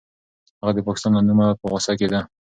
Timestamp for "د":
0.75-0.79